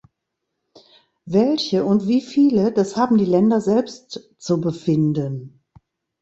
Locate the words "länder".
3.25-3.61